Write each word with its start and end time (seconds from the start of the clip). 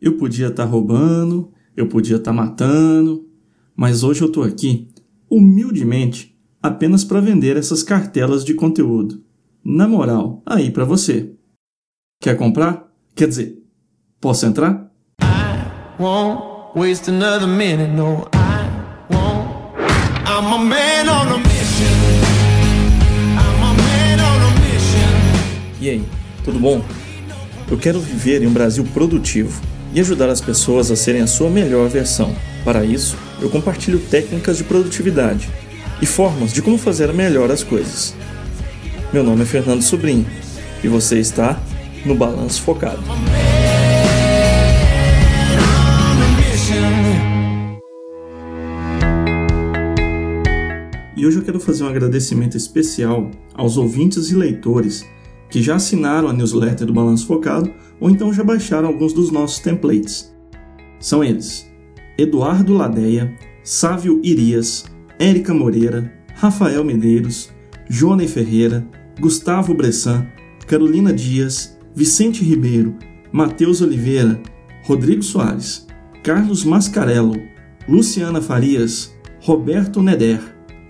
Eu 0.00 0.16
podia 0.16 0.46
estar 0.46 0.64
tá 0.64 0.70
roubando, 0.70 1.52
eu 1.76 1.86
podia 1.86 2.16
estar 2.16 2.30
tá 2.30 2.36
matando, 2.36 3.28
mas 3.76 4.02
hoje 4.02 4.22
eu 4.22 4.28
estou 4.28 4.42
aqui, 4.42 4.88
humildemente, 5.28 6.34
apenas 6.62 7.04
para 7.04 7.20
vender 7.20 7.58
essas 7.58 7.82
cartelas 7.82 8.42
de 8.42 8.54
conteúdo. 8.54 9.22
Na 9.62 9.86
moral, 9.86 10.42
aí 10.46 10.70
para 10.70 10.86
você. 10.86 11.34
Quer 12.18 12.34
comprar? 12.34 12.90
Quer 13.14 13.28
dizer, 13.28 13.62
posso 14.18 14.46
entrar? 14.46 14.90
I 15.20 16.02
won't 16.02 16.42
waste 16.74 17.10
another 17.10 17.46
minute, 17.46 17.92
no, 17.92 18.26
I 18.32 19.12
won't. 19.12 19.50
I'm 20.26 20.46
a 20.46 20.58
man 20.58 21.10
on 21.10 21.34
a 21.34 21.38
mission. 21.38 21.92
I'm 23.36 23.62
a 23.62 23.74
man 23.74 24.18
on 24.18 24.40
a 24.46 24.60
mission. 24.60 25.78
E 25.78 25.90
aí, 25.90 26.04
tudo 26.42 26.58
bom? 26.58 26.82
Eu 27.70 27.76
quero 27.76 28.00
viver 28.00 28.42
em 28.42 28.46
um 28.46 28.52
Brasil 28.52 28.84
produtivo 28.94 29.60
e 29.92 30.00
ajudar 30.00 30.28
as 30.28 30.40
pessoas 30.40 30.90
a 30.90 30.96
serem 30.96 31.22
a 31.22 31.26
sua 31.26 31.50
melhor 31.50 31.88
versão. 31.88 32.34
Para 32.64 32.84
isso, 32.84 33.16
eu 33.40 33.50
compartilho 33.50 33.98
técnicas 33.98 34.56
de 34.56 34.64
produtividade 34.64 35.48
e 36.00 36.06
formas 36.06 36.52
de 36.52 36.62
como 36.62 36.78
fazer 36.78 37.12
melhor 37.12 37.50
as 37.50 37.62
coisas. 37.62 38.14
Meu 39.12 39.24
nome 39.24 39.42
é 39.42 39.46
Fernando 39.46 39.82
Sobrinho 39.82 40.26
e 40.82 40.88
você 40.88 41.18
está 41.18 41.60
no 42.04 42.14
Balanço 42.14 42.62
Focado. 42.62 43.02
E 51.16 51.26
hoje 51.26 51.38
eu 51.38 51.42
quero 51.42 51.60
fazer 51.60 51.84
um 51.84 51.88
agradecimento 51.88 52.56
especial 52.56 53.30
aos 53.52 53.76
ouvintes 53.76 54.30
e 54.30 54.34
leitores 54.34 55.04
que 55.50 55.62
já 55.62 55.76
assinaram 55.76 56.28
a 56.28 56.32
newsletter 56.32 56.86
do 56.86 56.92
Balanço 56.92 57.26
Focado 57.26 57.72
ou 57.98 58.08
então 58.08 58.32
já 58.32 58.44
baixaram 58.44 58.88
alguns 58.88 59.12
dos 59.12 59.30
nossos 59.30 59.58
templates. 59.58 60.34
São 60.98 61.24
eles: 61.24 61.70
Eduardo 62.16 62.74
Ladeia, 62.74 63.34
Sávio 63.62 64.20
Irias, 64.22 64.84
Érica 65.18 65.52
Moreira, 65.52 66.12
Rafael 66.34 66.84
Medeiros, 66.84 67.50
Johnny 67.88 68.26
Ferreira, 68.28 68.86
Gustavo 69.18 69.74
Bressan, 69.74 70.26
Carolina 70.66 71.12
Dias, 71.12 71.76
Vicente 71.94 72.44
Ribeiro, 72.44 72.94
Matheus 73.32 73.82
Oliveira, 73.82 74.40
Rodrigo 74.84 75.22
Soares, 75.22 75.86
Carlos 76.22 76.64
Mascarello, 76.64 77.34
Luciana 77.88 78.40
Farias, 78.40 79.12
Roberto 79.40 80.02
Neder, 80.02 80.40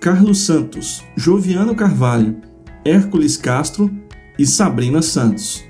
Carlos 0.01 0.39
Santos, 0.39 1.05
Joviano 1.17 1.75
Carvalho, 1.75 2.37
Hércules 2.85 3.37
Castro 3.37 3.91
e 4.41 4.47
Sabrina 4.47 5.03
Santos. 5.03 5.63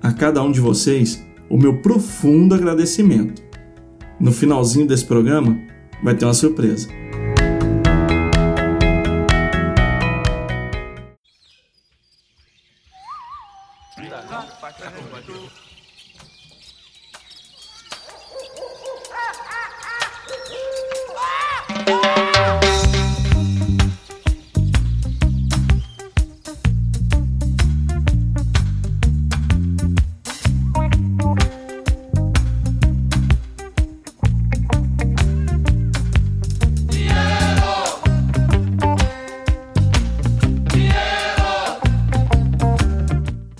A 0.00 0.12
cada 0.12 0.40
um 0.40 0.52
de 0.52 0.60
vocês, 0.60 1.26
o 1.50 1.58
meu 1.58 1.78
profundo 1.78 2.54
agradecimento. 2.54 3.42
No 4.20 4.30
finalzinho 4.30 4.86
desse 4.86 5.04
programa, 5.04 5.58
vai 6.04 6.14
ter 6.14 6.24
uma 6.24 6.32
surpresa. 6.32 6.88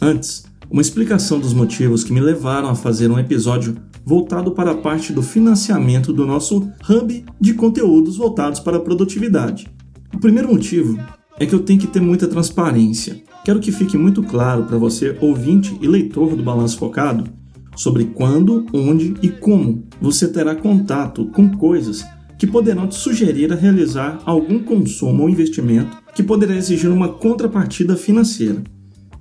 Antes, 0.06 0.44
uma 0.71 0.81
explicação 0.81 1.41
dos 1.41 1.53
motivos 1.53 2.05
que 2.05 2.12
me 2.12 2.21
levaram 2.21 2.69
a 2.69 2.77
fazer 2.77 3.11
um 3.11 3.19
episódio 3.19 3.77
voltado 4.05 4.53
para 4.53 4.71
a 4.71 4.77
parte 4.77 5.12
do 5.12 5.21
financiamento 5.21 6.12
do 6.12 6.25
nosso 6.25 6.71
hub 6.89 7.25
de 7.41 7.55
conteúdos 7.55 8.17
voltados 8.17 8.61
para 8.61 8.77
a 8.77 8.81
produtividade. 8.81 9.67
O 10.15 10.21
primeiro 10.21 10.49
motivo 10.49 10.97
é 11.41 11.44
que 11.44 11.53
eu 11.53 11.59
tenho 11.59 11.81
que 11.81 11.89
ter 11.89 11.99
muita 11.99 12.28
transparência. 12.28 13.21
Quero 13.44 13.59
que 13.59 13.72
fique 13.72 13.99
muito 13.99 14.22
claro 14.22 14.62
para 14.62 14.78
você, 14.78 15.19
ouvinte 15.21 15.77
e 15.83 15.89
leitor 15.89 16.37
do 16.37 16.43
Balanço 16.44 16.78
Focado, 16.78 17.28
sobre 17.75 18.05
quando, 18.05 18.65
onde 18.73 19.12
e 19.21 19.28
como 19.28 19.88
você 20.00 20.28
terá 20.28 20.55
contato 20.55 21.27
com 21.33 21.50
coisas 21.50 22.05
que 22.38 22.47
poderão 22.47 22.87
te 22.87 22.94
sugerir 22.94 23.53
a 23.53 23.56
realizar 23.56 24.21
algum 24.25 24.61
consumo 24.61 25.25
ou 25.25 25.28
investimento 25.28 25.97
que 26.15 26.23
poderá 26.23 26.55
exigir 26.55 26.93
uma 26.93 27.09
contrapartida 27.09 27.97
financeira. 27.97 28.62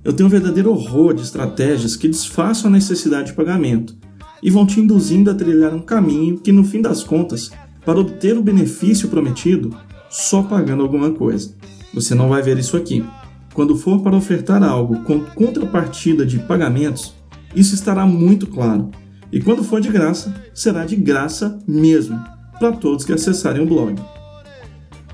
Eu 0.06 0.12
tenho 0.12 0.28
um 0.28 0.30
verdadeiro 0.30 0.70
horror 0.70 1.12
de 1.12 1.22
estratégias 1.22 1.96
que 1.96 2.06
disfarçam 2.06 2.70
a 2.70 2.72
necessidade 2.72 3.26
de 3.26 3.32
pagamento 3.32 3.96
e 4.40 4.48
vão 4.48 4.64
te 4.64 4.78
induzindo 4.78 5.28
a 5.32 5.34
trilhar 5.34 5.74
um 5.74 5.80
caminho 5.80 6.38
que, 6.38 6.52
no 6.52 6.62
fim 6.62 6.80
das 6.80 7.02
contas, 7.02 7.50
para 7.84 7.98
obter 7.98 8.38
o 8.38 8.42
benefício 8.42 9.08
prometido, 9.08 9.76
só 10.08 10.44
pagando 10.44 10.84
alguma 10.84 11.10
coisa. 11.10 11.56
Você 11.92 12.14
não 12.14 12.28
vai 12.28 12.40
ver 12.40 12.56
isso 12.56 12.76
aqui. 12.76 13.04
Quando 13.52 13.74
for 13.74 14.00
para 14.00 14.16
ofertar 14.16 14.62
algo 14.62 15.02
com 15.02 15.24
contrapartida 15.24 16.24
de 16.24 16.38
pagamentos, 16.38 17.12
isso 17.52 17.74
estará 17.74 18.06
muito 18.06 18.46
claro. 18.46 18.92
E 19.32 19.40
quando 19.40 19.64
for 19.64 19.80
de 19.80 19.88
graça, 19.88 20.32
será 20.54 20.86
de 20.86 20.94
graça 20.94 21.58
mesmo, 21.66 22.16
para 22.60 22.70
todos 22.70 23.04
que 23.04 23.12
acessarem 23.12 23.60
o 23.60 23.66
blog. 23.66 24.00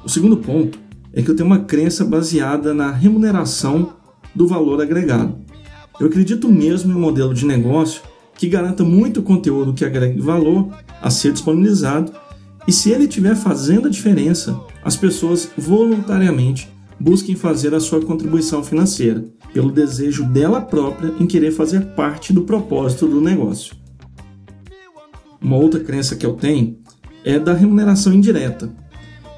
O 0.04 0.09
segundo 0.10 0.36
ponto 0.36 0.78
é 1.14 1.22
que 1.22 1.30
eu 1.30 1.34
tenho 1.34 1.47
uma 1.47 1.60
crença 1.60 2.04
baseada 2.04 2.74
na 2.74 2.91
remuneração 2.91 4.02
do 4.34 4.47
valor 4.47 4.81
agregado. 4.81 5.37
Eu 6.00 6.06
acredito 6.06 6.48
mesmo 6.48 6.93
em 6.93 6.97
um 6.97 7.00
modelo 7.00 7.34
de 7.34 7.47
negócio 7.47 8.03
que 8.34 8.48
garanta 8.48 8.82
muito 8.82 9.22
conteúdo 9.22 9.75
que 9.75 9.84
agregue 9.84 10.20
valor 10.20 10.69
a 11.00 11.10
ser 11.10 11.32
disponibilizado 11.32 12.12
e 12.66 12.72
se 12.72 12.91
ele 12.91 13.04
estiver 13.04 13.34
fazendo 13.34 13.88
a 13.88 13.91
diferença, 13.91 14.59
as 14.84 14.97
pessoas 14.97 15.50
voluntariamente 15.56 16.69
busquem 16.98 17.34
fazer 17.34 17.75
a 17.75 17.81
sua 17.81 18.00
contribuição 18.00 18.62
financeira, 18.62 19.25
pelo 19.53 19.72
desejo 19.72 20.25
dela 20.25 20.60
própria 20.60 21.12
em 21.19 21.26
querer 21.26 21.50
fazer 21.50 21.94
parte 21.94 22.32
do 22.32 22.42
propósito 22.42 23.09
do 23.09 23.21
negócio. 23.21 23.75
Uma 25.41 25.56
outra 25.56 25.81
crença 25.81 26.15
que 26.15 26.25
eu 26.25 26.34
tenho 26.34 26.78
é 27.25 27.38
da 27.38 27.53
remuneração 27.53 28.12
indireta. 28.12 28.71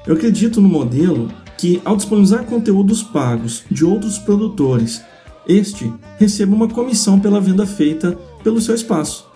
Eu 0.05 0.13
acredito 0.13 0.61
no 0.61 0.69
modelo 0.69 1.31
que, 1.57 1.81
ao 1.85 1.95
disponibilizar 1.95 2.45
conteúdos 2.45 3.01
pagos 3.01 3.63
de 3.69 3.85
outros 3.85 4.17
produtores, 4.17 5.01
este 5.47 5.91
receba 6.17 6.55
uma 6.55 6.67
comissão 6.67 7.19
pela 7.19 7.39
venda 7.39 7.65
feita 7.65 8.17
pelo 8.43 8.59
seu 8.59 8.75
espaço. 8.75 9.27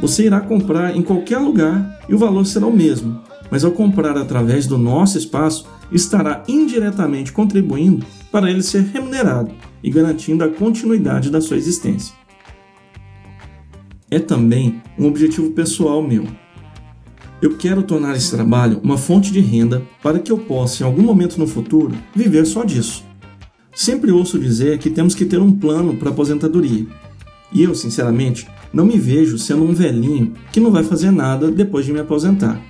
Você 0.00 0.26
irá 0.26 0.40
comprar 0.40 0.94
em 0.94 1.02
qualquer 1.02 1.38
lugar 1.38 2.00
e 2.08 2.14
o 2.14 2.18
valor 2.18 2.44
será 2.44 2.66
o 2.66 2.72
mesmo, 2.72 3.20
mas 3.50 3.64
ao 3.64 3.72
comprar 3.72 4.16
através 4.16 4.66
do 4.66 4.76
nosso 4.76 5.16
espaço, 5.16 5.66
estará 5.90 6.42
indiretamente 6.46 7.32
contribuindo 7.32 8.04
para 8.30 8.50
ele 8.50 8.62
ser 8.62 8.82
remunerado 8.82 9.52
e 9.82 9.90
garantindo 9.90 10.44
a 10.44 10.48
continuidade 10.48 11.30
da 11.30 11.40
sua 11.40 11.56
existência. 11.56 12.14
É 14.10 14.18
também 14.18 14.80
um 14.98 15.06
objetivo 15.06 15.50
pessoal 15.50 16.02
meu 16.02 16.26
eu 17.46 17.56
quero 17.56 17.82
tornar 17.82 18.16
esse 18.16 18.30
trabalho 18.30 18.80
uma 18.82 18.98
fonte 18.98 19.30
de 19.30 19.40
renda 19.40 19.82
para 20.02 20.18
que 20.18 20.32
eu 20.32 20.38
possa, 20.38 20.82
em 20.82 20.86
algum 20.86 21.02
momento 21.02 21.38
no 21.38 21.46
futuro, 21.46 21.94
viver 22.14 22.44
só 22.44 22.64
disso. 22.64 23.04
Sempre 23.74 24.10
ouço 24.10 24.38
dizer 24.38 24.78
que 24.78 24.90
temos 24.90 25.14
que 25.14 25.24
ter 25.24 25.38
um 25.38 25.52
plano 25.52 25.96
para 25.96 26.10
aposentadoria. 26.10 26.86
E 27.52 27.62
eu, 27.62 27.74
sinceramente, 27.74 28.48
não 28.72 28.84
me 28.84 28.98
vejo 28.98 29.38
sendo 29.38 29.64
um 29.64 29.72
velhinho 29.72 30.34
que 30.50 30.58
não 30.58 30.72
vai 30.72 30.82
fazer 30.82 31.10
nada 31.10 31.50
depois 31.50 31.86
de 31.86 31.92
me 31.92 32.00
aposentar. 32.00 32.60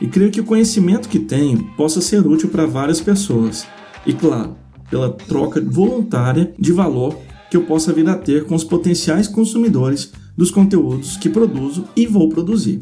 E 0.00 0.06
creio 0.06 0.30
que 0.30 0.40
o 0.40 0.44
conhecimento 0.44 1.08
que 1.08 1.18
tenho 1.18 1.64
possa 1.76 2.00
ser 2.00 2.26
útil 2.26 2.48
para 2.48 2.66
várias 2.66 3.00
pessoas. 3.00 3.66
E 4.06 4.12
claro, 4.12 4.56
pela 4.90 5.10
troca 5.10 5.60
voluntária 5.60 6.54
de 6.58 6.72
valor 6.72 7.18
que 7.50 7.56
eu 7.56 7.64
possa 7.64 7.92
vir 7.92 8.08
a 8.08 8.16
ter 8.16 8.44
com 8.46 8.54
os 8.54 8.64
potenciais 8.64 9.28
consumidores 9.28 10.12
dos 10.36 10.50
conteúdos 10.50 11.16
que 11.16 11.28
produzo 11.28 11.84
e 11.94 12.06
vou 12.06 12.28
produzir. 12.28 12.80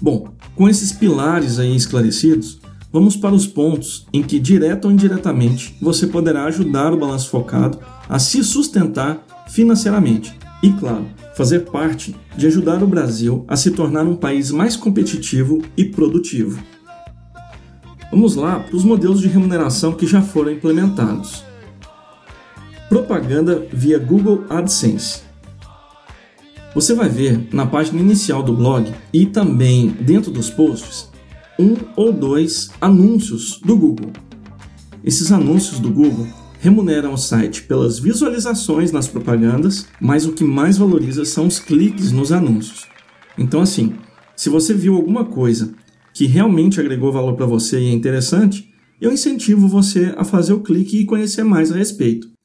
Bom, 0.00 0.28
com 0.54 0.68
esses 0.68 0.92
pilares 0.92 1.58
aí 1.58 1.74
esclarecidos, 1.74 2.60
vamos 2.92 3.16
para 3.16 3.34
os 3.34 3.46
pontos 3.46 4.06
em 4.12 4.22
que, 4.22 4.38
direto 4.38 4.86
ou 4.86 4.92
indiretamente, 4.92 5.76
você 5.80 6.06
poderá 6.06 6.44
ajudar 6.44 6.92
o 6.92 6.98
balanço 6.98 7.30
focado 7.30 7.78
a 8.08 8.18
se 8.18 8.44
sustentar 8.44 9.24
financeiramente 9.48 10.36
e, 10.62 10.70
claro, 10.72 11.06
fazer 11.34 11.60
parte 11.60 12.14
de 12.36 12.46
ajudar 12.46 12.82
o 12.82 12.86
Brasil 12.86 13.44
a 13.48 13.56
se 13.56 13.70
tornar 13.70 14.04
um 14.04 14.16
país 14.16 14.50
mais 14.50 14.76
competitivo 14.76 15.62
e 15.76 15.84
produtivo. 15.84 16.62
Vamos 18.10 18.36
lá 18.36 18.60
para 18.60 18.76
os 18.76 18.84
modelos 18.84 19.20
de 19.20 19.28
remuneração 19.28 19.92
que 19.92 20.06
já 20.06 20.22
foram 20.22 20.52
implementados. 20.52 21.44
Propaganda 22.88 23.66
via 23.72 23.98
Google 23.98 24.44
AdSense. 24.48 25.25
Você 26.76 26.92
vai 26.92 27.08
ver 27.08 27.48
na 27.54 27.64
página 27.64 27.98
inicial 27.98 28.42
do 28.42 28.52
blog 28.52 28.92
e 29.10 29.24
também 29.24 29.88
dentro 29.98 30.30
dos 30.30 30.50
posts 30.50 31.10
um 31.58 31.74
ou 31.96 32.12
dois 32.12 32.68
anúncios 32.78 33.58
do 33.64 33.74
Google. 33.74 34.12
Esses 35.02 35.32
anúncios 35.32 35.80
do 35.80 35.88
Google 35.88 36.26
remuneram 36.60 37.14
o 37.14 37.16
site 37.16 37.62
pelas 37.62 37.98
visualizações 37.98 38.92
nas 38.92 39.08
propagandas, 39.08 39.86
mas 39.98 40.26
o 40.26 40.34
que 40.34 40.44
mais 40.44 40.76
valoriza 40.76 41.24
são 41.24 41.46
os 41.46 41.58
cliques 41.58 42.12
nos 42.12 42.30
anúncios. 42.30 42.86
Então, 43.38 43.62
assim, 43.62 43.94
se 44.36 44.50
você 44.50 44.74
viu 44.74 44.96
alguma 44.96 45.24
coisa 45.24 45.72
que 46.12 46.26
realmente 46.26 46.78
agregou 46.78 47.10
valor 47.10 47.36
para 47.36 47.46
você 47.46 47.80
e 47.80 47.86
é 47.86 47.92
interessante, 47.92 48.70
eu 49.00 49.10
incentivo 49.10 49.66
você 49.66 50.14
a 50.18 50.24
fazer 50.24 50.52
o 50.52 50.60
clique 50.60 50.98
e 50.98 51.06
conhecer 51.06 51.42
mais 51.42 51.72
a 51.72 51.76
respeito. 51.76 52.35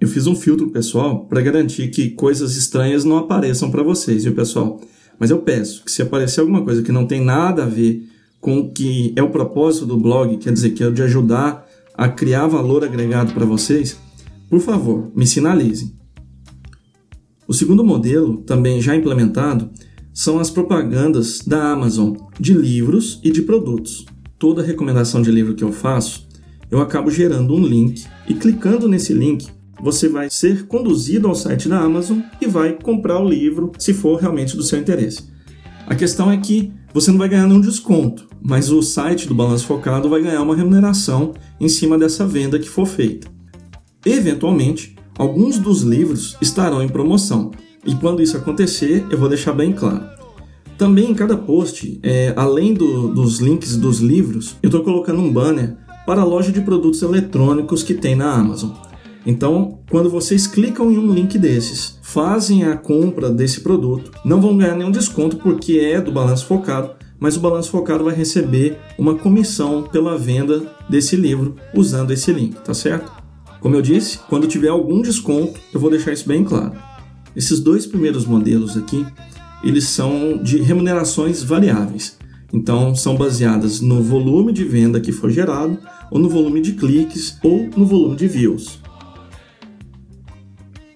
Eu 0.00 0.08
fiz 0.08 0.26
um 0.26 0.34
filtro 0.34 0.70
pessoal 0.70 1.26
para 1.26 1.42
garantir 1.42 1.88
que 1.88 2.08
coisas 2.08 2.56
estranhas 2.56 3.04
não 3.04 3.18
apareçam 3.18 3.70
para 3.70 3.82
vocês, 3.82 4.24
viu, 4.24 4.34
pessoal? 4.34 4.80
Mas 5.18 5.30
eu 5.30 5.40
peço 5.42 5.84
que 5.84 5.92
se 5.92 6.00
aparecer 6.00 6.40
alguma 6.40 6.64
coisa 6.64 6.82
que 6.82 6.90
não 6.90 7.06
tem 7.06 7.22
nada 7.22 7.64
a 7.64 7.66
ver 7.66 8.08
com 8.40 8.60
o 8.60 8.72
que 8.72 9.12
é 9.14 9.22
o 9.22 9.28
propósito 9.28 9.84
do 9.84 9.98
blog, 9.98 10.38
quer 10.38 10.54
dizer, 10.54 10.70
que 10.70 10.82
é 10.82 10.90
de 10.90 11.02
ajudar 11.02 11.68
a 11.92 12.08
criar 12.08 12.46
valor 12.46 12.82
agregado 12.82 13.34
para 13.34 13.44
vocês, 13.44 13.98
por 14.48 14.60
favor, 14.60 15.12
me 15.14 15.26
sinalizem. 15.26 15.94
O 17.46 17.52
segundo 17.52 17.84
modelo, 17.84 18.38
também 18.38 18.80
já 18.80 18.96
implementado, 18.96 19.68
são 20.14 20.38
as 20.38 20.50
propagandas 20.50 21.40
da 21.40 21.72
Amazon 21.72 22.14
de 22.38 22.54
livros 22.54 23.20
e 23.22 23.30
de 23.30 23.42
produtos. 23.42 24.06
Toda 24.38 24.62
recomendação 24.62 25.20
de 25.20 25.30
livro 25.30 25.54
que 25.54 25.62
eu 25.62 25.72
faço, 25.72 26.26
eu 26.70 26.80
acabo 26.80 27.10
gerando 27.10 27.54
um 27.54 27.62
link 27.62 28.06
e 28.26 28.32
clicando 28.32 28.88
nesse 28.88 29.12
link 29.12 29.59
você 29.82 30.08
vai 30.08 30.30
ser 30.30 30.66
conduzido 30.66 31.28
ao 31.28 31.34
site 31.34 31.68
da 31.68 31.80
Amazon 31.80 32.20
e 32.40 32.46
vai 32.46 32.72
comprar 32.72 33.18
o 33.18 33.28
livro 33.28 33.72
se 33.78 33.92
for 33.94 34.20
realmente 34.20 34.56
do 34.56 34.62
seu 34.62 34.78
interesse. 34.78 35.28
A 35.86 35.94
questão 35.94 36.30
é 36.30 36.36
que 36.36 36.72
você 36.92 37.10
não 37.10 37.18
vai 37.18 37.28
ganhar 37.28 37.46
nenhum 37.46 37.60
desconto, 37.60 38.28
mas 38.42 38.70
o 38.70 38.82
site 38.82 39.26
do 39.26 39.34
Balanço 39.34 39.66
Focado 39.66 40.08
vai 40.08 40.22
ganhar 40.22 40.42
uma 40.42 40.56
remuneração 40.56 41.32
em 41.60 41.68
cima 41.68 41.98
dessa 41.98 42.26
venda 42.26 42.58
que 42.58 42.68
for 42.68 42.86
feita. 42.86 43.28
Eventualmente, 44.04 44.96
alguns 45.18 45.58
dos 45.58 45.82
livros 45.82 46.36
estarão 46.40 46.82
em 46.82 46.88
promoção, 46.88 47.50
e 47.84 47.94
quando 47.94 48.22
isso 48.22 48.36
acontecer, 48.36 49.06
eu 49.10 49.18
vou 49.18 49.28
deixar 49.28 49.52
bem 49.52 49.72
claro. 49.72 50.04
Também 50.76 51.10
em 51.10 51.14
cada 51.14 51.36
post, 51.36 51.98
é, 52.02 52.32
além 52.36 52.72
do, 52.72 53.08
dos 53.08 53.38
links 53.38 53.76
dos 53.76 54.00
livros, 54.00 54.56
eu 54.62 54.68
estou 54.68 54.82
colocando 54.82 55.20
um 55.20 55.32
banner 55.32 55.76
para 56.06 56.22
a 56.22 56.24
loja 56.24 56.50
de 56.50 56.60
produtos 56.60 57.02
eletrônicos 57.02 57.82
que 57.82 57.94
tem 57.94 58.16
na 58.16 58.32
Amazon. 58.32 58.70
Então, 59.26 59.80
quando 59.90 60.08
vocês 60.08 60.46
clicam 60.46 60.90
em 60.90 60.98
um 60.98 61.12
link 61.12 61.38
desses, 61.38 61.98
fazem 62.02 62.64
a 62.64 62.76
compra 62.76 63.30
desse 63.30 63.60
produto, 63.60 64.10
não 64.24 64.40
vão 64.40 64.56
ganhar 64.56 64.74
nenhum 64.74 64.90
desconto 64.90 65.36
porque 65.36 65.78
é 65.78 66.00
do 66.00 66.10
balanço 66.10 66.46
focado, 66.46 66.92
mas 67.18 67.36
o 67.36 67.40
balanço 67.40 67.70
focado 67.70 68.04
vai 68.04 68.14
receber 68.14 68.78
uma 68.98 69.14
comissão 69.14 69.82
pela 69.82 70.16
venda 70.16 70.62
desse 70.88 71.16
livro 71.16 71.56
usando 71.74 72.12
esse 72.12 72.32
link, 72.32 72.54
tá 72.64 72.72
certo? 72.72 73.12
Como 73.60 73.74
eu 73.74 73.82
disse, 73.82 74.18
quando 74.28 74.48
tiver 74.48 74.68
algum 74.68 75.02
desconto, 75.02 75.60
eu 75.72 75.78
vou 75.78 75.90
deixar 75.90 76.12
isso 76.12 76.26
bem 76.26 76.42
claro. 76.42 76.72
Esses 77.36 77.60
dois 77.60 77.86
primeiros 77.86 78.24
modelos 78.24 78.76
aqui, 78.76 79.06
eles 79.62 79.84
são 79.84 80.38
de 80.42 80.62
remunerações 80.62 81.42
variáveis. 81.42 82.18
Então, 82.52 82.94
são 82.94 83.16
baseadas 83.16 83.80
no 83.80 84.02
volume 84.02 84.52
de 84.52 84.64
venda 84.64 84.98
que 84.98 85.12
for 85.12 85.30
gerado, 85.30 85.78
ou 86.10 86.18
no 86.18 86.28
volume 86.28 86.60
de 86.60 86.72
cliques, 86.72 87.38
ou 87.44 87.68
no 87.76 87.84
volume 87.84 88.16
de 88.16 88.26
views. 88.26 88.79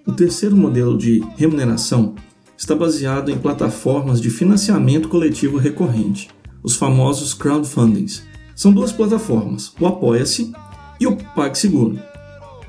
O 0.07 0.13
terceiro 0.13 0.55
modelo 0.55 0.99
de 0.99 1.23
remuneração 1.35 2.15
está 2.59 2.75
baseado 2.75 3.31
em 3.31 3.39
plataformas 3.39 4.21
de 4.21 4.29
financiamento 4.29 5.09
coletivo 5.09 5.57
recorrente, 5.57 6.29
os 6.63 6.77
famosos 6.77 7.33
crowdfundings. 7.33 8.23
São 8.55 8.71
duas 8.71 8.93
plataformas, 8.93 9.73
o 9.81 9.87
Apoia-se 9.87 10.53
e 11.01 11.07
o 11.07 11.17
PagSeguro. 11.35 11.99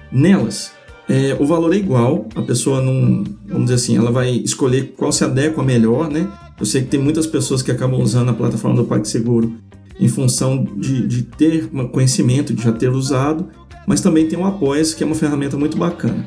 Nelas, 0.09 0.71
é, 1.09 1.35
o 1.37 1.45
valor 1.45 1.73
é 1.73 1.77
igual, 1.77 2.25
a 2.35 2.41
pessoa 2.41 2.81
não, 2.81 3.25
vamos 3.45 3.65
dizer 3.65 3.75
assim, 3.75 3.97
ela 3.97 4.11
vai 4.11 4.31
escolher 4.31 4.93
qual 4.95 5.11
se 5.11 5.25
adequa 5.25 5.61
melhor, 5.61 6.09
né? 6.09 6.31
Eu 6.57 6.65
sei 6.65 6.83
que 6.83 6.87
tem 6.87 7.01
muitas 7.01 7.27
pessoas 7.27 7.61
que 7.61 7.69
acabam 7.69 7.99
usando 7.99 8.29
a 8.29 8.33
plataforma 8.33 8.77
do 8.77 8.85
PagSeguro 8.85 9.57
em 9.99 10.07
função 10.07 10.63
de, 10.77 11.05
de 11.05 11.23
ter 11.23 11.67
conhecimento, 11.91 12.53
de 12.53 12.63
já 12.63 12.71
ter 12.71 12.89
usado, 12.89 13.49
mas 13.85 13.99
também 13.99 14.25
tem 14.25 14.39
o 14.39 14.45
Apoia-se, 14.45 14.95
que 14.95 15.03
é 15.03 15.05
uma 15.05 15.15
ferramenta 15.15 15.57
muito 15.57 15.77
bacana. 15.77 16.25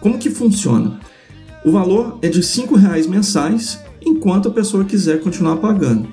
Como 0.00 0.18
que 0.18 0.30
funciona? 0.30 1.00
O 1.64 1.72
valor 1.72 2.18
é 2.22 2.28
de 2.28 2.40
R$ 2.40 2.76
reais 2.76 3.06
mensais, 3.06 3.80
enquanto 4.04 4.48
a 4.48 4.52
pessoa 4.52 4.84
quiser 4.84 5.20
continuar 5.20 5.56
pagando. 5.56 6.08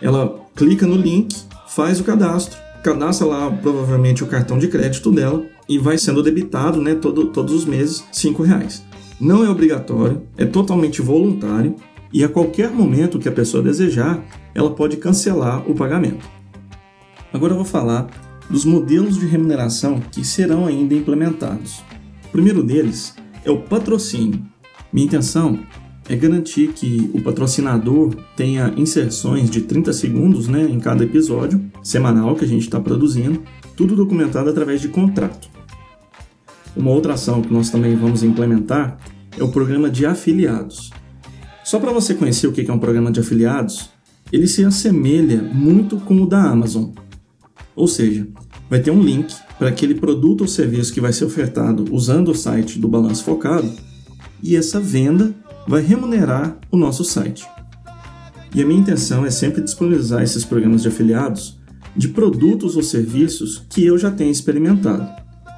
Ela 0.00 0.40
clica 0.54 0.86
no 0.86 0.96
link, 0.96 1.36
faz 1.68 2.00
o 2.00 2.04
cadastro, 2.04 2.58
cadastra 2.82 3.26
lá 3.26 3.50
provavelmente 3.50 4.24
o 4.24 4.26
cartão 4.26 4.58
de 4.58 4.68
crédito 4.68 5.12
dela 5.12 5.44
e 5.68 5.78
vai 5.78 5.98
sendo 5.98 6.22
debitado 6.22 6.80
né, 6.80 6.94
todo, 6.94 7.26
todos 7.26 7.52
os 7.52 7.64
meses 7.64 8.04
R$ 8.12 8.44
reais. 8.44 8.82
Não 9.20 9.44
é 9.44 9.50
obrigatório, 9.50 10.22
é 10.36 10.44
totalmente 10.44 11.02
voluntário 11.02 11.76
e 12.12 12.24
a 12.24 12.28
qualquer 12.28 12.70
momento 12.70 13.18
que 13.18 13.28
a 13.28 13.32
pessoa 13.32 13.62
desejar, 13.62 14.24
ela 14.54 14.70
pode 14.70 14.96
cancelar 14.96 15.68
o 15.70 15.74
pagamento. 15.74 16.26
Agora 17.32 17.52
eu 17.52 17.56
vou 17.56 17.64
falar 17.64 18.06
dos 18.48 18.64
modelos 18.64 19.18
de 19.18 19.26
remuneração 19.26 20.00
que 20.00 20.24
serão 20.24 20.66
ainda 20.66 20.94
implementados. 20.94 21.82
O 22.24 22.28
primeiro 22.32 22.62
deles 22.62 23.14
é 23.46 23.50
o 23.50 23.60
patrocínio. 23.60 24.42
Minha 24.92 25.06
intenção 25.06 25.60
é 26.08 26.16
garantir 26.16 26.72
que 26.72 27.10
o 27.14 27.22
patrocinador 27.22 28.14
tenha 28.36 28.74
inserções 28.76 29.48
de 29.48 29.62
30 29.62 29.92
segundos 29.92 30.48
né, 30.48 30.64
em 30.64 30.78
cada 30.78 31.04
episódio 31.04 31.64
semanal 31.82 32.34
que 32.34 32.44
a 32.44 32.48
gente 32.48 32.62
está 32.62 32.80
produzindo, 32.80 33.42
tudo 33.76 33.96
documentado 33.96 34.50
através 34.50 34.80
de 34.80 34.88
contrato. 34.88 35.48
Uma 36.76 36.90
outra 36.90 37.14
ação 37.14 37.40
que 37.40 37.52
nós 37.52 37.70
também 37.70 37.96
vamos 37.96 38.22
implementar 38.22 38.98
é 39.38 39.42
o 39.42 39.48
programa 39.48 39.88
de 39.88 40.04
afiliados. 40.04 40.90
Só 41.64 41.78
para 41.78 41.92
você 41.92 42.14
conhecer 42.14 42.46
o 42.46 42.52
que 42.52 42.68
é 42.68 42.72
um 42.72 42.78
programa 42.78 43.10
de 43.10 43.20
afiliados, 43.20 43.90
ele 44.32 44.46
se 44.46 44.64
assemelha 44.64 45.40
muito 45.42 45.98
com 45.98 46.22
o 46.22 46.26
da 46.26 46.42
Amazon. 46.42 46.90
Ou 47.74 47.86
seja, 47.86 48.26
vai 48.68 48.80
ter 48.80 48.90
um 48.90 49.00
link 49.00 49.34
para 49.58 49.68
aquele 49.68 49.94
produto 49.94 50.42
ou 50.42 50.48
serviço 50.48 50.92
que 50.92 51.00
vai 51.00 51.12
ser 51.12 51.24
ofertado 51.24 51.84
usando 51.90 52.30
o 52.30 52.34
site 52.34 52.78
do 52.78 52.88
Balanço 52.88 53.24
Focado, 53.24 53.70
e 54.42 54.54
essa 54.56 54.78
venda 54.78 55.34
vai 55.66 55.82
remunerar 55.82 56.58
o 56.70 56.76
nosso 56.76 57.04
site. 57.04 57.46
E 58.54 58.62
a 58.62 58.66
minha 58.66 58.80
intenção 58.80 59.24
é 59.26 59.30
sempre 59.30 59.62
disponibilizar 59.62 60.22
esses 60.22 60.44
programas 60.44 60.82
de 60.82 60.88
afiliados 60.88 61.58
de 61.96 62.08
produtos 62.08 62.76
ou 62.76 62.82
serviços 62.82 63.64
que 63.70 63.84
eu 63.84 63.96
já 63.96 64.10
tenho 64.10 64.30
experimentado. 64.30 65.08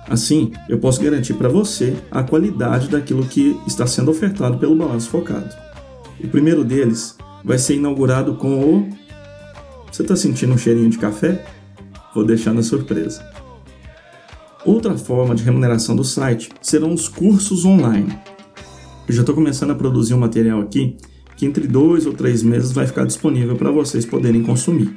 Assim, 0.08 0.52
eu 0.68 0.78
posso 0.78 1.02
garantir 1.02 1.34
para 1.34 1.48
você 1.48 1.94
a 2.10 2.22
qualidade 2.22 2.88
daquilo 2.88 3.26
que 3.26 3.58
está 3.66 3.86
sendo 3.86 4.10
ofertado 4.10 4.56
pelo 4.58 4.76
Balanço 4.76 5.10
Focado. 5.10 5.54
O 6.22 6.28
primeiro 6.28 6.64
deles 6.64 7.16
vai 7.44 7.58
ser 7.58 7.74
inaugurado 7.74 8.34
com 8.34 8.58
o. 8.58 8.88
Você 9.90 10.02
está 10.02 10.16
sentindo 10.16 10.54
um 10.54 10.58
cheirinho 10.58 10.88
de 10.88 10.98
café? 10.98 11.44
Vou 12.14 12.24
deixar 12.24 12.54
na 12.54 12.62
surpresa. 12.62 13.37
Outra 14.64 14.98
forma 14.98 15.34
de 15.34 15.44
remuneração 15.44 15.94
do 15.94 16.02
site 16.02 16.50
serão 16.60 16.92
os 16.92 17.08
cursos 17.08 17.64
online. 17.64 18.18
Eu 19.08 19.14
já 19.14 19.20
estou 19.20 19.34
começando 19.34 19.70
a 19.70 19.74
produzir 19.74 20.14
um 20.14 20.18
material 20.18 20.60
aqui 20.60 20.96
que 21.36 21.46
entre 21.46 21.68
dois 21.68 22.04
ou 22.04 22.12
três 22.12 22.42
meses 22.42 22.72
vai 22.72 22.84
ficar 22.84 23.04
disponível 23.04 23.54
para 23.54 23.70
vocês 23.70 24.04
poderem 24.04 24.42
consumir. 24.42 24.96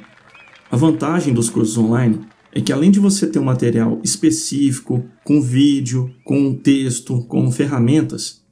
A 0.70 0.76
vantagem 0.76 1.32
dos 1.32 1.48
cursos 1.48 1.78
online 1.78 2.20
é 2.52 2.60
que 2.60 2.72
além 2.72 2.90
de 2.90 2.98
você 2.98 3.26
ter 3.26 3.38
um 3.38 3.44
material 3.44 4.00
específico, 4.02 5.04
com 5.24 5.40
vídeo, 5.40 6.10
com 6.24 6.54
texto, 6.54 7.24
com 7.26 7.50
ferramentas, 7.52 8.42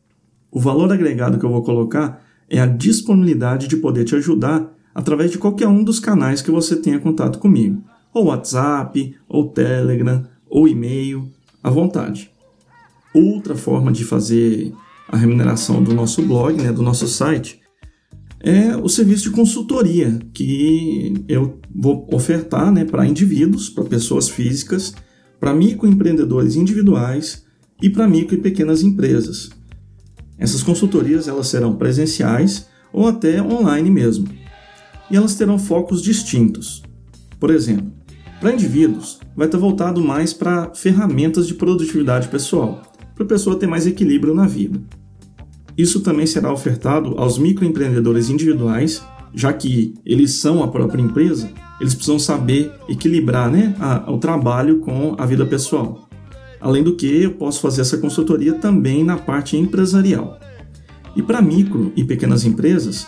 o 0.50 0.61
valor 0.61 0.93
agregado 0.93 1.38
que 1.38 1.45
eu 1.45 1.50
vou 1.50 1.62
colocar 1.62 2.25
é 2.49 2.61
a 2.61 2.67
disponibilidade 2.67 3.67
de 3.67 3.76
poder 3.76 4.05
te 4.05 4.14
ajudar 4.14 4.73
através 4.95 5.33
de 5.33 5.38
qualquer 5.38 5.67
um 5.67 5.83
dos 5.83 5.99
canais 5.99 6.40
que 6.40 6.50
você 6.50 6.76
tenha 6.76 7.00
contato 7.00 7.38
comigo, 7.38 7.83
ou 8.14 8.26
WhatsApp, 8.26 9.14
ou 9.29 9.49
Telegram, 9.49 10.25
ou 10.50 10.66
e-mail, 10.66 11.30
à 11.62 11.71
vontade. 11.71 12.30
Outra 13.14 13.54
forma 13.54 13.92
de 13.92 14.04
fazer 14.04 14.73
a 15.09 15.16
remuneração 15.16 15.83
do 15.83 15.95
nosso 15.95 16.23
blog, 16.23 16.61
né, 16.61 16.73
do 16.73 16.83
nosso 16.83 17.07
site, 17.07 17.61
é 18.40 18.76
o 18.76 18.88
serviço 18.88 19.25
de 19.25 19.30
consultoria 19.30 20.19
que 20.33 21.14
eu 21.28 21.61
vou 21.75 22.09
ofertar 22.12 22.73
né, 22.73 22.85
para 22.85 23.07
indivíduos, 23.07 23.69
para 23.69 23.85
pessoas 23.85 24.28
físicas, 24.28 24.95
para 25.38 25.54
microempreendedores 25.54 26.57
individuais 26.57 27.45
e 27.83 27.90
para 27.90 28.09
micro 28.09 28.35
e 28.35 28.40
pequenas 28.40 28.83
empresas. 28.83 29.50
Essas 30.38 30.62
consultorias 30.62 31.28
elas 31.28 31.49
serão 31.49 31.76
presenciais 31.76 32.66
ou 32.92 33.07
até 33.07 33.42
online 33.42 33.90
mesmo. 33.90 34.26
E 35.11 35.16
elas 35.16 35.35
terão 35.35 35.59
focos 35.59 36.02
distintos. 36.02 36.83
Por 37.38 37.50
exemplo, 37.50 37.92
para 38.40 38.54
indivíduos, 38.54 39.20
vai 39.37 39.47
estar 39.47 39.59
voltado 39.59 40.02
mais 40.02 40.32
para 40.32 40.73
ferramentas 40.75 41.47
de 41.47 41.54
produtividade 41.54 42.28
pessoal, 42.28 42.80
para 43.14 43.25
a 43.25 43.28
pessoa 43.28 43.56
ter 43.56 43.66
mais 43.66 43.87
equilíbrio 43.87 44.35
na 44.35 44.47
vida. 44.47 44.80
isso 45.76 46.00
também 46.00 46.26
será 46.26 46.52
ofertado 46.52 47.14
aos 47.18 47.38
microempreendedores 47.38 48.28
individuais, 48.28 49.02
já 49.35 49.52
que 49.52 49.94
eles 50.04 50.32
são 50.32 50.62
a 50.62 50.68
própria 50.68 51.02
empresa, 51.02 51.50
eles 51.80 51.94
precisam 51.94 52.18
saber 52.18 52.73
equilibrar 52.88 53.50
né, 53.50 53.75
a, 53.78 54.11
o 54.11 54.18
trabalho 54.18 54.80
com 54.80 55.14
a 55.18 55.25
vida 55.25 55.47
pessoal. 55.47 56.09
Além 56.61 56.82
do 56.82 56.97
que, 56.97 57.23
eu 57.23 57.32
posso 57.32 57.61
fazer 57.61 57.82
essa 57.82 57.97
consultoria 57.97 58.54
também 58.54 59.04
na 59.04 59.16
parte 59.16 59.56
empresarial. 59.56 60.38
E 61.16 61.23
para 61.23 61.40
micro 61.40 61.92
e 61.97 62.04
pequenas 62.04 62.44
empresas, 62.44 63.06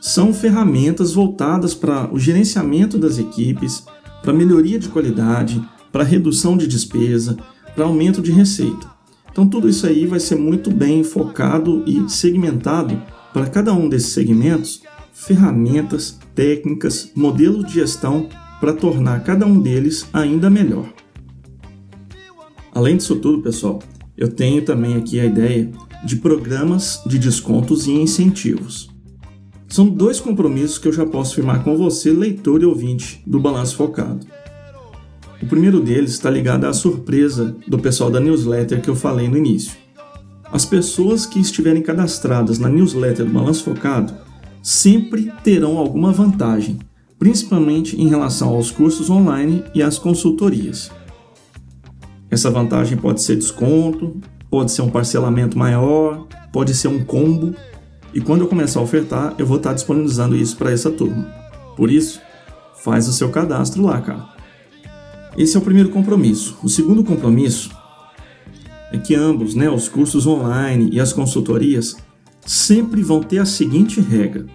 são 0.00 0.34
ferramentas 0.34 1.14
voltadas 1.14 1.74
para 1.74 2.12
o 2.12 2.18
gerenciamento 2.18 2.98
das 2.98 3.18
equipes, 3.18 3.84
para 4.24 4.32
melhoria 4.32 4.78
de 4.78 4.88
qualidade, 4.88 5.62
para 5.92 6.02
redução 6.02 6.56
de 6.56 6.66
despesa, 6.66 7.36
para 7.76 7.84
aumento 7.84 8.22
de 8.22 8.32
receita. 8.32 8.88
Então, 9.30 9.46
tudo 9.46 9.68
isso 9.68 9.86
aí 9.86 10.06
vai 10.06 10.18
ser 10.18 10.36
muito 10.36 10.70
bem 10.70 11.04
focado 11.04 11.84
e 11.86 12.08
segmentado 12.08 13.00
para 13.32 13.46
cada 13.46 13.72
um 13.74 13.88
desses 13.88 14.12
segmentos 14.12 14.82
ferramentas, 15.12 16.18
técnicas, 16.34 17.10
modelos 17.14 17.66
de 17.66 17.74
gestão 17.74 18.28
para 18.60 18.72
tornar 18.72 19.22
cada 19.22 19.44
um 19.44 19.60
deles 19.60 20.06
ainda 20.12 20.48
melhor. 20.48 20.92
Além 22.72 22.96
disso 22.96 23.16
tudo, 23.16 23.42
pessoal, 23.42 23.80
eu 24.16 24.28
tenho 24.28 24.64
também 24.64 24.96
aqui 24.96 25.20
a 25.20 25.24
ideia 25.24 25.70
de 26.04 26.16
programas 26.16 27.00
de 27.06 27.18
descontos 27.18 27.86
e 27.86 27.92
incentivos. 27.92 28.93
São 29.74 29.88
dois 29.88 30.20
compromissos 30.20 30.78
que 30.78 30.86
eu 30.86 30.92
já 30.92 31.04
posso 31.04 31.34
firmar 31.34 31.64
com 31.64 31.76
você, 31.76 32.12
leitor 32.12 32.62
e 32.62 32.64
ouvinte 32.64 33.20
do 33.26 33.40
Balanço 33.40 33.74
Focado. 33.74 34.24
O 35.42 35.46
primeiro 35.46 35.80
deles 35.80 36.12
está 36.12 36.30
ligado 36.30 36.64
à 36.64 36.72
surpresa 36.72 37.56
do 37.66 37.76
pessoal 37.76 38.08
da 38.08 38.20
newsletter 38.20 38.80
que 38.80 38.88
eu 38.88 38.94
falei 38.94 39.26
no 39.26 39.36
início. 39.36 39.72
As 40.44 40.64
pessoas 40.64 41.26
que 41.26 41.40
estiverem 41.40 41.82
cadastradas 41.82 42.56
na 42.56 42.68
newsletter 42.68 43.26
do 43.26 43.32
Balanço 43.32 43.64
Focado 43.64 44.14
sempre 44.62 45.32
terão 45.42 45.76
alguma 45.76 46.12
vantagem, 46.12 46.78
principalmente 47.18 48.00
em 48.00 48.06
relação 48.06 48.50
aos 48.50 48.70
cursos 48.70 49.10
online 49.10 49.64
e 49.74 49.82
às 49.82 49.98
consultorias. 49.98 50.88
Essa 52.30 52.48
vantagem 52.48 52.96
pode 52.96 53.20
ser 53.22 53.34
desconto, 53.34 54.20
pode 54.48 54.70
ser 54.70 54.82
um 54.82 54.88
parcelamento 54.88 55.58
maior, 55.58 56.28
pode 56.52 56.72
ser 56.74 56.86
um 56.86 57.04
combo. 57.04 57.56
E 58.14 58.20
quando 58.20 58.42
eu 58.42 58.46
começar 58.46 58.78
a 58.78 58.82
ofertar, 58.82 59.34
eu 59.38 59.44
vou 59.44 59.56
estar 59.56 59.72
disponibilizando 59.72 60.36
isso 60.36 60.56
para 60.56 60.70
essa 60.70 60.88
turma. 60.88 61.24
Por 61.76 61.90
isso, 61.90 62.20
faz 62.76 63.08
o 63.08 63.12
seu 63.12 63.28
cadastro 63.30 63.82
lá, 63.82 64.00
cara. 64.00 64.28
Esse 65.36 65.56
é 65.56 65.58
o 65.58 65.62
primeiro 65.62 65.88
compromisso. 65.88 66.56
O 66.62 66.68
segundo 66.68 67.02
compromisso 67.02 67.70
é 68.92 68.98
que 68.98 69.16
ambos, 69.16 69.56
né, 69.56 69.68
os 69.68 69.88
cursos 69.88 70.28
online 70.28 70.90
e 70.92 71.00
as 71.00 71.12
consultorias, 71.12 71.96
sempre 72.46 73.02
vão 73.02 73.20
ter 73.20 73.38
a 73.38 73.44
seguinte 73.44 74.00
regra: 74.00 74.46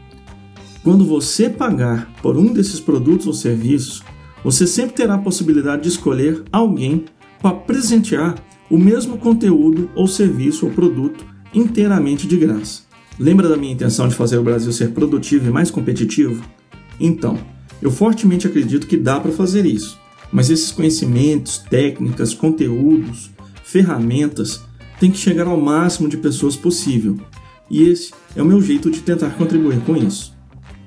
quando 0.82 1.04
você 1.04 1.50
pagar 1.50 2.10
por 2.22 2.38
um 2.38 2.54
desses 2.54 2.80
produtos 2.80 3.28
ou 3.28 3.34
serviços, 3.34 4.02
você 4.42 4.66
sempre 4.66 4.96
terá 4.96 5.16
a 5.16 5.20
possibilidade 5.20 5.84
de 5.84 5.90
escolher 5.90 6.44
alguém 6.50 7.04
para 7.42 7.56
presentear 7.56 8.36
o 8.70 8.78
mesmo 8.78 9.18
conteúdo 9.18 9.90
ou 9.96 10.08
serviço 10.08 10.66
ou 10.66 10.72
produto 10.72 11.26
inteiramente 11.54 12.26
de 12.26 12.38
graça. 12.38 12.89
Lembra 13.20 13.50
da 13.50 13.58
minha 13.58 13.74
intenção 13.74 14.08
de 14.08 14.16
fazer 14.16 14.38
o 14.38 14.44
Brasil 14.44 14.72
ser 14.72 14.92
produtivo 14.92 15.50
e 15.50 15.52
mais 15.52 15.70
competitivo? 15.70 16.42
Então, 16.98 17.38
eu 17.82 17.92
fortemente 17.92 18.48
acredito 18.48 18.88
que 18.88 18.96
dá 18.96 19.20
para 19.20 19.34
fazer 19.34 19.66
isso, 19.66 20.00
mas 20.32 20.50
esses 20.50 20.72
conhecimentos, 20.72 21.58
técnicas, 21.58 22.34
conteúdos, 22.34 23.30
ferramentas 23.62 24.62
têm 25.02 25.12
que 25.12 25.18
chegar 25.18 25.48
ao 25.48 25.60
máximo 25.60 26.08
de 26.08 26.16
pessoas 26.16 26.56
possível. 26.56 27.18
E 27.70 27.84
esse 27.84 28.14
é 28.38 28.42
o 28.42 28.46
meu 28.46 28.62
jeito 28.62 28.90
de 28.90 29.02
tentar 29.02 29.32
contribuir 29.32 29.82
com 29.82 29.98
isso. 29.98 30.34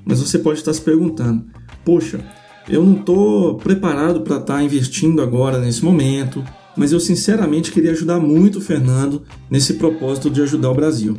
Mas 0.02 0.18
você 0.18 0.38
pode 0.38 0.58
estar 0.58 0.72
se 0.72 0.80
perguntando: 0.80 1.44
poxa, 1.84 2.24
eu 2.66 2.82
não 2.82 2.94
estou 2.98 3.56
preparado 3.56 4.22
para 4.22 4.36
estar 4.36 4.54
tá 4.54 4.62
investindo 4.62 5.20
agora 5.20 5.58
nesse 5.58 5.84
momento, 5.84 6.42
mas 6.78 6.92
eu 6.92 7.00
sinceramente 7.00 7.70
queria 7.70 7.92
ajudar 7.92 8.18
muito 8.18 8.58
o 8.58 8.62
Fernando 8.62 9.22
nesse 9.50 9.74
propósito 9.74 10.30
de 10.30 10.40
ajudar 10.40 10.70
o 10.70 10.74
Brasil. 10.74 11.18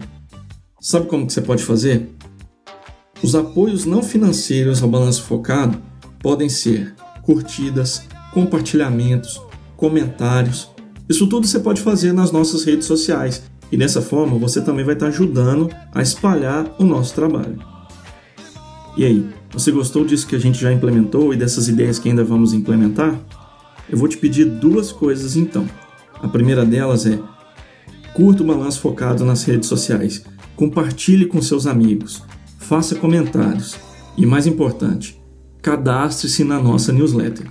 Sabe 0.83 1.07
como 1.07 1.25
que 1.25 1.31
você 1.31 1.39
pode 1.39 1.63
fazer? 1.63 2.09
Os 3.23 3.35
apoios 3.35 3.85
não 3.85 4.03
financeiros 4.03 4.83
ao 4.83 4.89
balanço 4.89 5.23
focado 5.23 5.81
podem 6.21 6.49
ser 6.49 6.93
curtidas, 7.21 8.03
compartilhamentos, 8.33 9.41
comentários. 9.77 10.69
Isso 11.07 11.25
tudo 11.27 11.47
você 11.47 11.57
pode 11.57 11.79
fazer 11.79 12.11
nas 12.11 12.33
nossas 12.33 12.65
redes 12.65 12.85
sociais 12.85 13.43
e 13.71 13.77
dessa 13.77 14.01
forma 14.01 14.37
você 14.37 14.59
também 14.59 14.83
vai 14.83 14.93
estar 14.93 15.07
ajudando 15.07 15.69
a 15.93 16.01
espalhar 16.01 16.69
o 16.77 16.83
nosso 16.83 17.15
trabalho. 17.15 17.63
E 18.97 19.05
aí, 19.05 19.29
você 19.53 19.71
gostou 19.71 20.03
disso 20.03 20.27
que 20.27 20.35
a 20.35 20.39
gente 20.39 20.59
já 20.59 20.73
implementou 20.73 21.33
e 21.33 21.37
dessas 21.37 21.69
ideias 21.69 21.97
que 21.97 22.09
ainda 22.09 22.25
vamos 22.25 22.51
implementar? 22.51 23.17
Eu 23.89 23.97
vou 23.97 24.09
te 24.09 24.17
pedir 24.17 24.43
duas 24.43 24.91
coisas 24.91 25.37
então. 25.37 25.65
A 26.15 26.27
primeira 26.27 26.65
delas 26.65 27.05
é 27.05 27.17
curta 28.13 28.43
o 28.43 28.45
balanço 28.45 28.81
focado 28.81 29.23
nas 29.23 29.45
redes 29.45 29.69
sociais, 29.69 30.23
compartilhe 30.55 31.25
com 31.25 31.41
seus 31.41 31.65
amigos, 31.65 32.23
faça 32.59 32.95
comentários 32.95 33.75
e, 34.17 34.25
mais 34.25 34.47
importante, 34.47 35.19
cadastre-se 35.61 36.43
na 36.43 36.59
nossa 36.59 36.91
newsletter. 36.91 37.47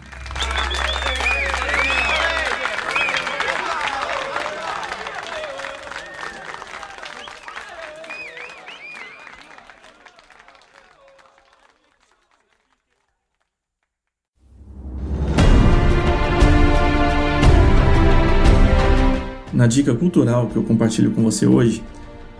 Na 19.53 19.69
dica 19.69 19.95
cultural 19.95 20.49
que 20.49 20.57
eu 20.57 20.65
compartilho 20.65 21.13
com 21.13 21.23
você 21.23 21.47
hoje, 21.47 21.85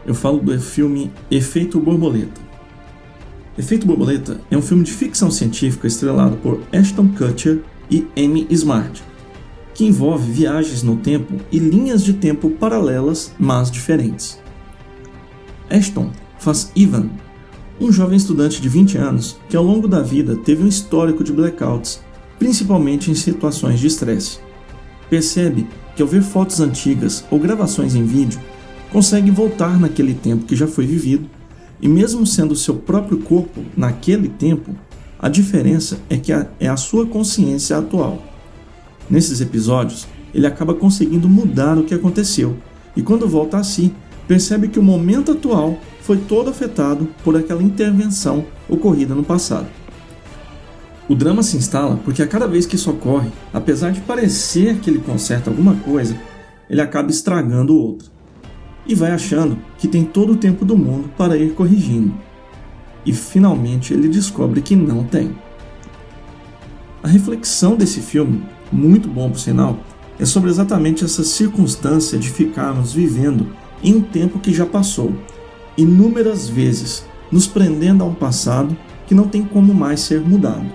eu 0.07 0.15
falo 0.15 0.39
do 0.39 0.59
filme 0.61 1.11
Efeito 1.31 1.79
Borboleta. 1.79 2.41
Efeito 3.57 3.87
Borboleta 3.87 4.41
é 4.51 4.57
um 4.57 4.63
filme 4.63 4.83
de 4.83 4.93
ficção 4.93 5.31
científica 5.31 5.87
estrelado 5.87 6.37
por 6.37 6.63
Ashton 6.73 7.09
Kutcher 7.09 7.61
e 7.91 8.07
Amy 8.17 8.47
Smart, 8.51 9.03
que 9.75 9.85
envolve 9.85 10.31
viagens 10.31 10.83
no 10.83 10.97
tempo 10.97 11.35
e 11.51 11.59
linhas 11.59 12.03
de 12.03 12.15
tempo 12.15 12.51
paralelas, 12.51 13.33
mas 13.39 13.71
diferentes. 13.71 14.41
Ashton 15.71 16.11
faz 16.39 16.73
Ivan, 16.75 17.11
um 17.81 17.93
jovem 17.93 18.17
estudante 18.17 18.61
de 18.61 18.69
20 18.69 18.99
anos 18.99 19.39
que 19.49 19.57
ao 19.57 19.65
longo 19.65 19.87
da 19.87 20.01
vida 20.01 20.37
teve 20.37 20.63
um 20.63 20.69
histórico 20.69 21.23
de 21.23 21.33
blackouts, 21.33 22.01
principalmente 22.39 23.11
em 23.11 23.15
situações 23.15 23.81
de 23.81 23.87
estresse. 23.87 24.39
Percebe 25.11 25.67
que 25.95 26.03
ao 26.03 26.09
ver 26.09 26.23
fotos 26.23 26.61
antigas 26.61 27.25
ou 27.31 27.39
gravações 27.39 27.95
em 27.95 28.05
vídeo, 28.05 28.41
consegue 28.93 29.31
voltar 29.31 29.81
naquele 29.81 30.13
tempo 30.13 30.45
que 30.45 30.55
já 30.55 30.67
foi 30.67 30.87
vivido, 30.87 31.29
e 31.81 31.89
mesmo 31.89 32.27
sendo 32.27 32.55
seu 32.55 32.75
próprio 32.75 33.19
corpo 33.19 33.63
naquele 33.77 34.29
tempo, 34.29 34.75
a 35.19 35.29
diferença 35.29 35.99
é 36.11 36.17
que 36.17 36.33
é 36.33 36.69
a 36.69 36.77
sua 36.77 37.07
consciência 37.07 37.79
atual. 37.79 38.23
Nesses 39.09 39.41
episódios, 39.41 40.07
ele 40.35 40.47
acaba 40.47 40.75
conseguindo 40.75 41.29
mudar 41.29 41.79
o 41.79 41.85
que 41.85 41.95
aconteceu, 41.95 42.57
e 42.95 43.03
quando 43.03 43.29
volta 43.29 43.57
a 43.57 43.65
si, 43.65 43.93
percebe 44.29 44.69
que 44.69 44.79
o 44.79 44.83
momento 44.83 45.33
atual 45.33 45.79
foi 46.03 46.19
todo 46.19 46.51
afetado 46.51 47.09
por 47.25 47.37
aquela 47.37 47.63
intervenção 47.63 48.45
ocorrida 48.69 49.15
no 49.15 49.25
passado. 49.25 49.67
O 51.09 51.15
drama 51.15 51.43
se 51.43 51.57
instala 51.57 51.99
porque 52.05 52.23
a 52.23 52.29
cada 52.29 52.47
vez 52.47 52.67
que 52.67 52.77
isso 52.77 52.91
ocorre, 52.91 53.31
apesar 53.53 53.91
de 53.91 54.01
parecer 54.01 54.79
que 54.79 54.91
ele 54.91 54.99
conserta 54.99 55.51
alguma 55.51 55.75
coisa, 55.77 56.17
ele 56.71 56.81
acaba 56.81 57.11
estragando 57.11 57.77
outra. 57.77 58.09
E 58.87 58.95
vai 58.95 59.13
achando 59.13 59.59
que 59.79 59.87
tem 59.87 60.05
todo 60.05 60.33
o 60.33 60.37
tempo 60.37 60.65
do 60.65 60.77
mundo 60.77 61.11
para 61.17 61.37
ir 61.37 61.55
corrigindo. 61.55 62.15
E 63.05 63.13
finalmente 63.13 63.93
ele 63.93 64.09
descobre 64.09 64.61
que 64.61 64.75
não 64.77 65.05
tem. 65.05 65.35
A 67.03 67.09
reflexão 67.09 67.75
desse 67.77 68.01
filme, 68.01 68.45
muito 68.71 69.09
bom 69.09 69.31
por 69.31 69.39
sinal, 69.39 69.79
é 70.19 70.25
sobre 70.25 70.51
exatamente 70.51 71.05
essa 71.05 71.25
circunstância 71.25 72.19
de 72.19 72.31
ficarmos 72.31 72.93
vivendo 72.93 73.49
em 73.83 73.97
um 73.97 74.01
tempo 74.01 74.39
que 74.39 74.55
já 74.55 74.65
passou, 74.65 75.13
inúmeras 75.77 76.49
vezes, 76.49 77.05
nos 77.31 77.47
prendendo 77.47 78.05
a 78.05 78.07
um 78.07 78.15
passado 78.15 78.77
que 79.07 79.15
não 79.15 79.27
tem 79.27 79.43
como 79.43 79.75
mais 79.75 80.01
ser 80.01 80.21
mudado. 80.21 80.67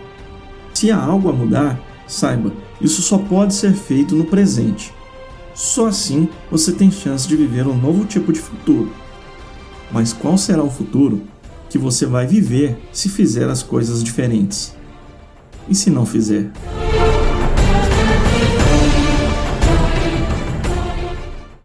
Se 0.74 0.92
há 0.92 1.02
algo 1.02 1.30
a 1.30 1.34
mudar, 1.34 1.80
saiba, 2.06 2.52
isso 2.82 3.02
só 3.02 3.18
pode 3.18 3.54
ser 3.54 3.74
feito 3.74 4.16
no 4.16 4.26
presente. 4.26 4.94
Só 5.58 5.88
assim 5.88 6.30
você 6.52 6.72
tem 6.72 6.92
chance 6.92 7.28
de 7.28 7.36
viver 7.36 7.66
um 7.66 7.76
novo 7.76 8.06
tipo 8.06 8.32
de 8.32 8.40
futuro. 8.40 8.94
Mas 9.92 10.14
qual 10.14 10.38
será 10.38 10.62
o 10.62 10.70
futuro 10.70 11.24
que 11.68 11.80
você 11.80 12.06
vai 12.06 12.28
viver 12.28 12.78
se 12.94 13.10
fizer 13.10 13.50
as 13.50 13.64
coisas 13.64 14.04
diferentes? 14.04 14.76
E 15.68 15.74
se 15.74 15.90
não 15.90 16.06
fizer? 16.06 16.52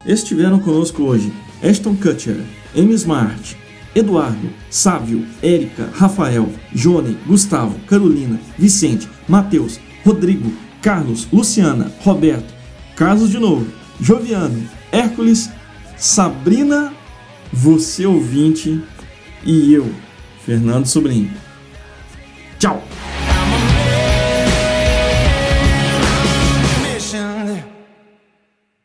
Estiveram 0.07 0.59
conosco 0.59 1.03
hoje 1.03 1.31
Ashton 1.63 1.95
Kutcher, 1.95 2.41
M. 2.75 2.95
Smart, 2.95 3.59
Eduardo, 3.95 4.49
Sávio, 4.71 5.27
Érica, 5.43 5.91
Rafael, 5.93 6.49
Jone, 6.75 7.19
Gustavo, 7.27 7.79
Carolina, 7.81 8.41
Vicente, 8.59 9.07
Matheus, 9.29 9.79
Rodrigo, 10.03 10.51
Carlos, 10.81 11.29
Luciana, 11.31 11.93
Roberto, 12.01 12.55
Carlos 12.97 13.29
de 13.29 13.39
novo, 13.39 13.82
Joviano, 14.03 14.69
Hércules, 14.91 15.49
Sabrina, 15.97 16.93
você 17.53 18.05
ouvinte 18.05 18.83
e 19.45 19.73
eu, 19.73 19.89
Fernando 20.45 20.87
Sobrinho. 20.87 21.31
Tchau! 22.59 22.83